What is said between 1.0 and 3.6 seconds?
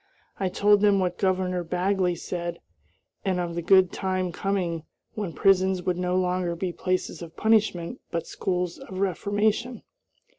Governor Bagley said, and of